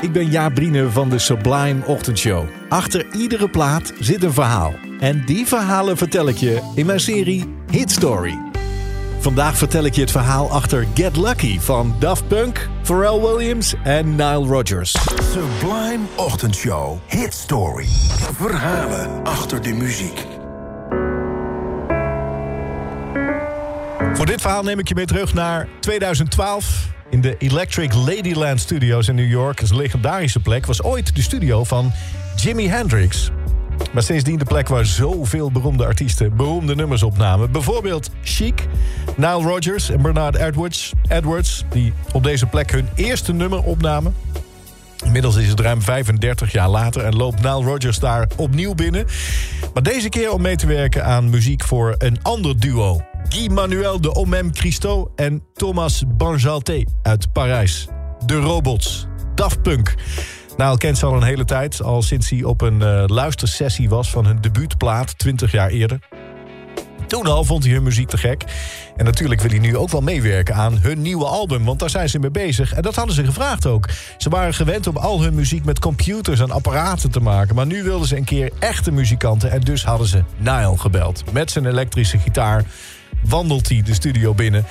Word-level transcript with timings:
Ik 0.00 0.12
ben 0.12 0.30
Jaap 0.30 0.54
Brine 0.54 0.90
van 0.90 1.08
de 1.08 1.18
Sublime 1.18 1.86
Ochtendshow. 1.86 2.46
Achter 2.68 3.06
iedere 3.14 3.48
plaat 3.48 3.92
zit 3.98 4.22
een 4.22 4.32
verhaal. 4.32 4.74
En 5.00 5.24
die 5.24 5.46
verhalen 5.46 5.96
vertel 5.96 6.28
ik 6.28 6.36
je 6.36 6.72
in 6.74 6.86
mijn 6.86 7.00
serie 7.00 7.54
Hit 7.70 7.90
Story. 7.90 8.38
Vandaag 9.18 9.56
vertel 9.56 9.84
ik 9.84 9.94
je 9.94 10.00
het 10.00 10.10
verhaal 10.10 10.50
achter 10.50 10.86
Get 10.94 11.16
Lucky 11.16 11.60
van 11.60 11.94
Daft 11.98 12.28
Punk, 12.28 12.68
Pharrell 12.82 13.20
Williams 13.20 13.74
en 13.84 14.10
Nile 14.10 14.46
Rodgers. 14.46 14.96
Sublime 15.32 16.04
Ochtendshow. 16.14 16.98
Hit 17.06 17.34
Story. 17.34 17.88
Verhalen 18.36 19.24
achter 19.24 19.62
de 19.62 19.72
muziek. 19.72 20.26
Voor 24.12 24.26
dit 24.26 24.40
verhaal 24.40 24.62
neem 24.62 24.78
ik 24.78 24.88
je 24.88 24.94
mee 24.94 25.06
terug 25.06 25.34
naar 25.34 25.68
2012. 25.80 26.96
In 27.10 27.20
de 27.20 27.36
Electric 27.38 27.94
Ladyland 27.94 28.60
Studios 28.60 29.08
in 29.08 29.14
New 29.14 29.30
York, 29.30 29.60
een 29.60 29.76
legendarische 29.76 30.40
plek, 30.40 30.66
was 30.66 30.82
ooit 30.82 31.14
de 31.16 31.22
studio 31.22 31.64
van 31.64 31.92
Jimi 32.36 32.68
Hendrix. 32.68 33.30
Maar 33.92 34.02
sindsdien 34.02 34.38
de 34.38 34.44
plek 34.44 34.68
waar 34.68 34.86
zoveel 34.86 35.50
beroemde 35.50 35.84
artiesten 35.84 36.36
beroemde 36.36 36.74
nummers 36.74 37.02
opnamen. 37.02 37.52
Bijvoorbeeld 37.52 38.10
Chic, 38.22 38.66
Nile 39.16 39.42
Rodgers 39.42 39.90
en 39.90 40.02
Bernard 40.02 40.36
Edwards, 40.36 40.92
Edwards... 41.08 41.64
die 41.70 41.92
op 42.12 42.22
deze 42.22 42.46
plek 42.46 42.72
hun 42.72 42.88
eerste 42.94 43.32
nummer 43.32 43.62
opnamen. 43.62 44.14
Inmiddels 45.04 45.36
is 45.36 45.48
het 45.48 45.60
ruim 45.60 45.82
35 45.82 46.52
jaar 46.52 46.68
later 46.68 47.04
en 47.04 47.16
loopt 47.16 47.42
Nile 47.42 47.64
Rodgers 47.64 47.98
daar 47.98 48.28
opnieuw 48.36 48.74
binnen. 48.74 49.06
Maar 49.74 49.82
deze 49.82 50.08
keer 50.08 50.32
om 50.32 50.42
mee 50.42 50.56
te 50.56 50.66
werken 50.66 51.04
aan 51.04 51.30
muziek 51.30 51.64
voor 51.64 51.94
een 51.98 52.18
ander 52.22 52.60
duo. 52.60 53.07
Guy 53.28 53.50
Manuel 53.50 54.00
de 54.00 54.14
Omem 54.14 54.54
Christo 54.54 55.12
en 55.16 55.42
Thomas 55.54 56.02
Banjalté 56.06 56.84
uit 57.02 57.32
Parijs. 57.32 57.88
De 58.26 58.36
Robots, 58.36 59.06
Daft 59.34 59.62
Punk. 59.62 59.94
Nou, 60.56 60.78
kent 60.78 60.98
ze 60.98 61.06
al 61.06 61.14
een 61.14 61.22
hele 61.22 61.44
tijd, 61.44 61.82
al 61.82 62.02
sinds 62.02 62.30
hij 62.30 62.42
op 62.42 62.60
een 62.60 62.80
uh, 62.80 63.04
luistersessie 63.06 63.88
was 63.88 64.10
van 64.10 64.26
hun 64.26 64.40
debuutplaat 64.40 65.18
20 65.18 65.52
jaar 65.52 65.68
eerder. 65.68 65.98
Toen 67.06 67.26
al 67.26 67.44
vond 67.44 67.64
hij 67.64 67.72
hun 67.72 67.82
muziek 67.82 68.08
te 68.08 68.18
gek. 68.18 68.44
En 68.96 69.04
natuurlijk 69.04 69.40
wil 69.40 69.50
hij 69.50 69.58
nu 69.58 69.76
ook 69.76 69.90
wel 69.90 70.00
meewerken 70.00 70.54
aan 70.54 70.78
hun 70.78 71.02
nieuwe 71.02 71.24
album, 71.24 71.64
want 71.64 71.78
daar 71.78 71.90
zijn 71.90 72.08
ze 72.08 72.18
mee 72.18 72.30
bezig. 72.30 72.72
En 72.72 72.82
dat 72.82 72.94
hadden 72.94 73.14
ze 73.14 73.24
gevraagd 73.24 73.66
ook. 73.66 73.88
Ze 74.18 74.28
waren 74.28 74.54
gewend 74.54 74.86
om 74.86 74.96
al 74.96 75.22
hun 75.22 75.34
muziek 75.34 75.64
met 75.64 75.78
computers 75.78 76.40
en 76.40 76.50
apparaten 76.50 77.10
te 77.10 77.20
maken. 77.20 77.54
Maar 77.54 77.66
nu 77.66 77.82
wilden 77.82 78.08
ze 78.08 78.16
een 78.16 78.24
keer 78.24 78.52
echte 78.58 78.90
muzikanten 78.90 79.50
en 79.50 79.60
dus 79.60 79.84
hadden 79.84 80.06
ze 80.06 80.24
Nile 80.36 80.78
gebeld. 80.78 81.32
Met 81.32 81.50
zijn 81.50 81.66
elektrische 81.66 82.18
gitaar 82.18 82.64
wandelt 83.24 83.68
hij 83.68 83.82
de 83.82 83.94
studio 83.94 84.34
binnen. 84.34 84.64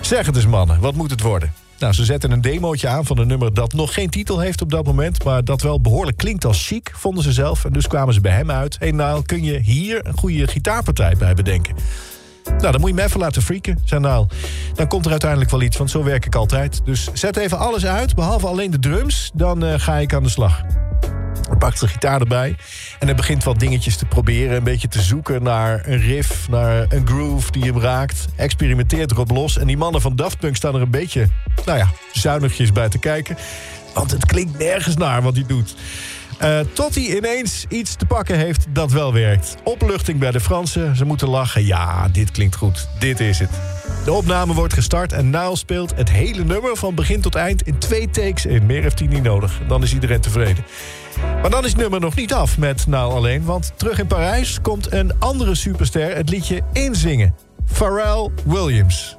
Zeg 0.00 0.26
het 0.26 0.36
eens 0.36 0.46
mannen, 0.46 0.80
wat 0.80 0.94
moet 0.94 1.10
het 1.10 1.20
worden? 1.20 1.52
Nou, 1.78 1.92
ze 1.92 2.04
zetten 2.04 2.30
een 2.30 2.40
demootje 2.40 2.88
aan 2.88 3.04
van 3.04 3.18
een 3.18 3.26
nummer 3.26 3.54
dat 3.54 3.72
nog 3.72 3.94
geen 3.94 4.10
titel 4.10 4.38
heeft 4.38 4.62
op 4.62 4.70
dat 4.70 4.84
moment... 4.84 5.24
maar 5.24 5.44
dat 5.44 5.62
wel 5.62 5.80
behoorlijk 5.80 6.16
klinkt 6.16 6.44
als 6.44 6.66
chic, 6.66 6.90
vonden 6.94 7.22
ze 7.22 7.32
zelf. 7.32 7.64
En 7.64 7.72
dus 7.72 7.86
kwamen 7.86 8.14
ze 8.14 8.20
bij 8.20 8.32
hem 8.32 8.50
uit. 8.50 8.76
Hé 8.78 8.88
hey, 8.88 9.22
kun 9.22 9.44
je 9.44 9.58
hier 9.58 10.06
een 10.06 10.18
goede 10.18 10.46
gitaarpartij 10.46 11.14
bij 11.18 11.34
bedenken? 11.34 11.74
Nou, 12.44 12.72
dan 12.72 12.80
moet 12.80 12.90
je 12.90 12.94
me 12.94 13.02
even 13.02 13.20
laten 13.20 13.42
freaken, 13.42 13.78
zei 13.84 14.00
Naal. 14.00 14.26
Dan 14.74 14.88
komt 14.88 15.04
er 15.04 15.10
uiteindelijk 15.10 15.50
wel 15.50 15.62
iets, 15.62 15.76
want 15.76 15.90
zo 15.90 16.04
werk 16.04 16.26
ik 16.26 16.34
altijd. 16.34 16.80
Dus 16.84 17.08
zet 17.12 17.36
even 17.36 17.58
alles 17.58 17.86
uit, 17.86 18.14
behalve 18.14 18.46
alleen 18.46 18.70
de 18.70 18.78
drums. 18.78 19.30
Dan 19.34 19.64
uh, 19.64 19.74
ga 19.76 19.96
ik 19.96 20.14
aan 20.14 20.22
de 20.22 20.28
slag. 20.28 20.62
Hij 21.48 21.58
pakt 21.58 21.78
zijn 21.78 21.90
gitaar 21.90 22.20
erbij. 22.20 22.56
En 22.98 23.06
hij 23.06 23.16
begint 23.16 23.44
wat 23.44 23.58
dingetjes 23.58 23.96
te 23.96 24.04
proberen. 24.04 24.56
Een 24.56 24.64
beetje 24.64 24.88
te 24.88 25.02
zoeken 25.02 25.42
naar 25.42 25.86
een 25.86 26.00
riff, 26.00 26.48
naar 26.48 26.86
een 26.88 27.06
groove 27.06 27.50
die 27.50 27.64
hem 27.64 27.80
raakt. 27.80 28.28
Experimenteert 28.36 29.10
erop 29.10 29.30
los. 29.30 29.58
En 29.58 29.66
die 29.66 29.76
mannen 29.76 30.00
van 30.00 30.16
Daft 30.16 30.38
Punk 30.38 30.56
staan 30.56 30.74
er 30.74 30.80
een 30.80 30.90
beetje, 30.90 31.26
nou 31.64 31.78
ja, 31.78 31.90
zuinigjes 32.12 32.72
bij 32.72 32.88
te 32.88 32.98
kijken. 32.98 33.36
Want 33.94 34.10
het 34.10 34.26
klinkt 34.26 34.58
nergens 34.58 34.96
naar 34.96 35.22
wat 35.22 35.34
hij 35.34 35.44
doet. 35.46 35.74
Uh, 36.42 36.58
tot 36.72 36.94
hij 36.94 37.16
ineens 37.16 37.64
iets 37.68 37.94
te 37.94 38.06
pakken 38.06 38.38
heeft 38.38 38.66
dat 38.68 38.92
wel 38.92 39.12
werkt. 39.12 39.56
Opluchting 39.64 40.18
bij 40.18 40.30
de 40.30 40.40
Fransen. 40.40 40.96
Ze 40.96 41.04
moeten 41.04 41.28
lachen. 41.28 41.66
Ja, 41.66 42.08
dit 42.08 42.30
klinkt 42.30 42.56
goed. 42.56 42.88
Dit 42.98 43.20
is 43.20 43.38
het. 43.38 43.50
De 44.08 44.14
opname 44.14 44.54
wordt 44.54 44.72
gestart 44.72 45.12
en 45.12 45.30
Nile 45.30 45.56
speelt 45.56 45.96
het 45.96 46.10
hele 46.10 46.44
nummer 46.44 46.76
van 46.76 46.94
begin 46.94 47.20
tot 47.20 47.34
eind 47.34 47.62
in 47.62 47.78
twee 47.78 48.10
takes 48.10 48.46
in. 48.46 48.66
Meer 48.66 48.82
heeft 48.82 48.98
hij 48.98 49.08
niet 49.08 49.22
nodig. 49.22 49.60
Dan 49.66 49.82
is 49.82 49.94
iedereen 49.94 50.20
tevreden. 50.20 50.64
Maar 51.40 51.50
dan 51.50 51.64
is 51.64 51.70
het 51.70 51.80
nummer 51.80 52.00
nog 52.00 52.14
niet 52.14 52.32
af 52.32 52.58
met 52.58 52.86
Nou 52.86 53.12
alleen. 53.12 53.44
Want 53.44 53.72
terug 53.76 53.98
in 53.98 54.06
Parijs 54.06 54.60
komt 54.60 54.92
een 54.92 55.18
andere 55.18 55.54
superster 55.54 56.16
het 56.16 56.30
liedje 56.30 56.62
inzingen. 56.72 57.34
Pharrell 57.66 58.30
Williams. 58.44 59.16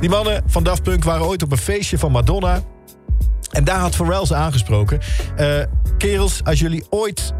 Die 0.00 0.08
mannen 0.08 0.42
van 0.46 0.62
Daft 0.62 0.82
Punk 0.82 1.04
waren 1.04 1.26
ooit 1.26 1.42
op 1.42 1.52
een 1.52 1.58
feestje 1.58 1.98
van 1.98 2.12
Madonna. 2.12 2.62
En 3.50 3.64
daar 3.64 3.78
had 3.78 3.96
Pharrell 3.96 4.26
ze 4.26 4.34
aangesproken. 4.34 5.00
Uh, 5.38 5.62
kerels, 5.98 6.40
als 6.44 6.58
jullie 6.58 6.84
ooit 6.90 7.32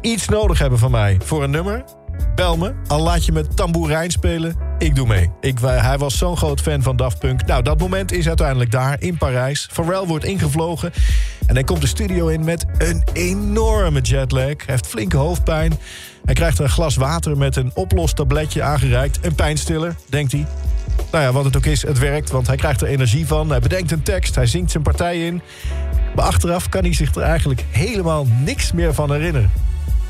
iets 0.00 0.28
nodig 0.28 0.58
hebben 0.58 0.78
van 0.78 0.90
mij 0.90 1.18
voor 1.24 1.42
een 1.42 1.50
nummer... 1.50 1.84
bel 2.36 2.56
me, 2.56 2.72
al 2.86 3.02
laat 3.02 3.24
je 3.24 3.32
me 3.32 3.46
tamboerijn 3.48 4.10
spelen, 4.10 4.56
ik 4.78 4.94
doe 4.94 5.06
mee. 5.06 5.30
Ik, 5.40 5.58
hij 5.60 5.98
was 5.98 6.18
zo'n 6.18 6.36
groot 6.36 6.60
fan 6.60 6.82
van 6.82 6.96
Daft 6.96 7.18
Punk. 7.18 7.46
Nou, 7.46 7.62
dat 7.62 7.78
moment 7.78 8.12
is 8.12 8.28
uiteindelijk 8.28 8.70
daar, 8.70 8.96
in 9.00 9.16
Parijs. 9.16 9.68
Pharrell 9.72 10.06
wordt 10.06 10.24
ingevlogen 10.24 10.92
en 11.46 11.54
hij 11.54 11.64
komt 11.64 11.80
de 11.80 11.86
studio 11.86 12.26
in 12.26 12.44
met 12.44 12.64
een 12.78 13.04
enorme 13.12 14.00
jetlag. 14.00 14.44
Hij 14.44 14.56
heeft 14.66 14.86
flinke 14.86 15.16
hoofdpijn. 15.16 15.78
Hij 16.24 16.34
krijgt 16.34 16.58
een 16.58 16.68
glas 16.68 16.96
water 16.96 17.36
met 17.36 17.56
een 17.56 17.70
oplostabletje 17.74 18.62
aangereikt. 18.62 19.18
Een 19.22 19.34
pijnstiller, 19.34 19.94
denkt 20.08 20.32
hij. 20.32 20.46
Nou 21.10 21.24
ja, 21.24 21.32
wat 21.32 21.44
het 21.44 21.56
ook 21.56 21.66
is, 21.66 21.82
het 21.82 21.98
werkt, 21.98 22.30
want 22.30 22.46
hij 22.46 22.56
krijgt 22.56 22.80
er 22.80 22.88
energie 22.88 23.26
van. 23.26 23.50
Hij 23.50 23.60
bedenkt 23.60 23.90
een 23.90 24.02
tekst, 24.02 24.34
hij 24.34 24.46
zingt 24.46 24.70
zijn 24.70 24.82
partij 24.82 25.26
in. 25.26 25.42
Maar 26.14 26.24
achteraf 26.24 26.68
kan 26.68 26.82
hij 26.82 26.94
zich 26.94 27.14
er 27.14 27.22
eigenlijk 27.22 27.64
helemaal 27.70 28.26
niks 28.44 28.72
meer 28.72 28.94
van 28.94 29.12
herinneren. 29.12 29.65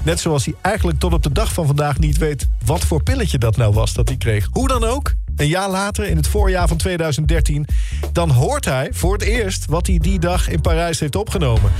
Net 0.06 0.20
zoals 0.20 0.44
hij 0.44 0.54
eigenlijk 0.60 0.98
tot 0.98 1.12
op 1.12 1.22
de 1.22 1.32
dag 1.32 1.52
van 1.52 1.66
vandaag 1.66 1.98
niet 1.98 2.18
weet... 2.18 2.48
wat 2.64 2.84
voor 2.84 3.02
pilletje 3.02 3.38
dat 3.38 3.56
nou 3.56 3.72
was 3.72 3.94
dat 3.94 4.08
hij 4.08 4.16
kreeg. 4.16 4.48
Hoe 4.52 4.68
dan 4.68 4.84
ook, 4.84 5.12
een 5.36 5.48
jaar 5.48 5.70
later, 5.70 6.04
in 6.04 6.16
het 6.16 6.28
voorjaar 6.28 6.68
van 6.68 6.76
2013... 6.76 7.66
dan 8.12 8.30
hoort 8.30 8.64
hij 8.64 8.88
voor 8.92 9.12
het 9.12 9.22
eerst 9.22 9.64
wat 9.64 9.86
hij 9.86 9.98
die 9.98 10.18
dag 10.18 10.48
in 10.48 10.60
Parijs 10.60 11.00
heeft 11.00 11.16
opgenomen. 11.16 11.72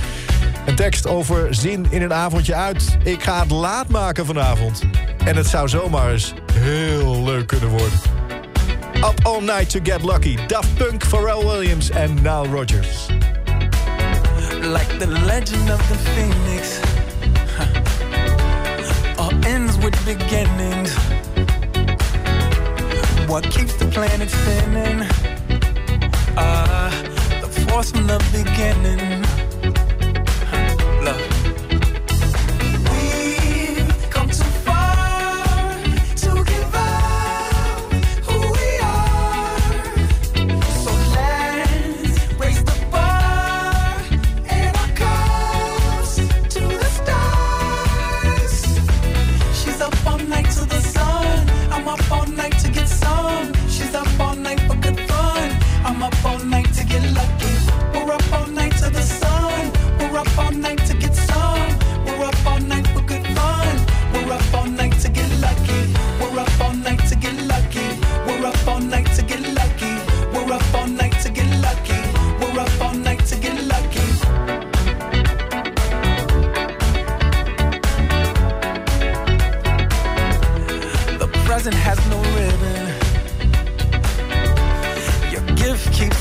Een 0.65 0.75
tekst 0.75 1.07
over 1.07 1.55
zin 1.55 1.85
in 1.89 2.01
een 2.01 2.13
avondje 2.13 2.55
uit. 2.55 2.97
Ik 3.03 3.23
ga 3.23 3.39
het 3.39 3.51
laat 3.51 3.87
maken 3.87 4.25
vanavond. 4.25 4.83
En 5.25 5.35
het 5.35 5.47
zou 5.47 5.69
zomaar 5.69 6.11
eens 6.11 6.33
heel 6.53 7.23
leuk 7.23 7.47
kunnen 7.47 7.69
worden. 7.69 7.99
Up 8.95 9.19
All 9.23 9.41
Night 9.41 9.69
to 9.69 9.79
Get 9.83 10.03
Lucky. 10.03 10.37
Daft 10.47 10.75
Punk, 10.75 11.03
Pharrell 11.03 11.45
Williams 11.45 11.89
en 11.89 12.13
Nile 12.13 12.47
Rodgers. 12.47 13.05
Like 14.61 14.97
the 14.97 15.07
legend 15.07 15.71
of 15.71 15.87
the 15.87 15.97
phoenix. 16.13 16.86
What 23.27 23.43
keeps 23.45 23.75
the 23.77 23.85
planet 23.89 24.29
spinning? 24.29 25.16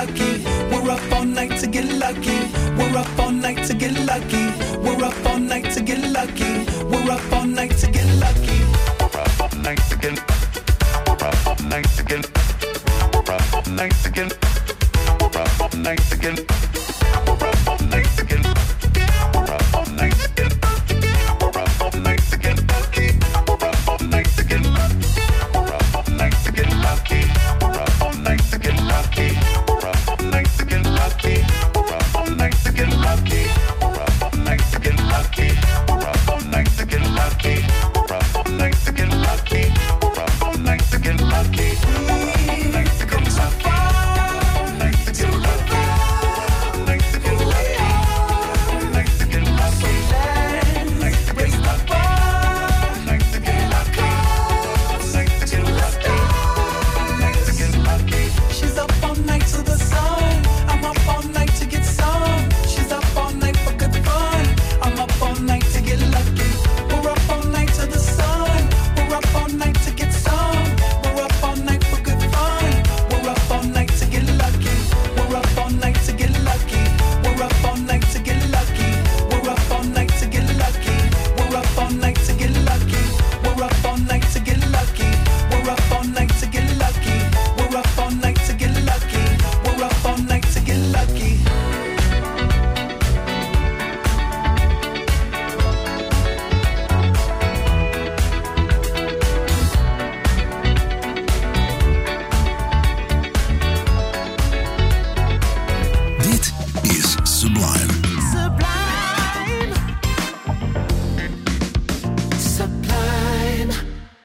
lucky. 0.00 0.42
We're 0.70 0.90
up 0.90 1.12
all 1.12 1.24
night 1.24 1.58
to 1.60 1.66
get 1.66 1.84
lucky. 2.04 2.38
We're 2.78 2.96
up 2.96 3.18
all 3.18 3.30
night 3.30 3.66
to 3.66 3.74
get 3.74 3.92
lucky. 4.06 4.46
We're 4.78 5.04
up 5.04 5.26
all 5.26 5.38
night 5.38 5.70
to 5.74 5.82
get 5.82 6.00
lucky. 6.16 6.52
We're 6.90 7.10
up 7.10 7.32
all 7.32 7.44
night 7.44 7.76
to 7.80 7.86
get 7.90 8.06
lucky. 8.24 8.58
We're 9.00 9.20
up 9.20 9.40
all 9.40 9.58
night 9.60 9.82
to 9.90 9.96
get. 9.96 10.16
We're 11.06 11.28
up 11.28 11.46
all 11.46 11.66
night 11.68 11.88
to 11.96 12.02
get. 12.02 12.24
We're 13.12 13.34
up 13.34 13.54
all 13.54 13.72
night 13.74 13.94
to 14.04 14.10
get. 14.10 14.30
We're 15.20 15.42
up 15.42 15.60
all 15.60 15.78
night 15.78 16.02
to 16.10 16.16
get. 16.16 16.36
We're 17.26 17.34
up 17.34 17.49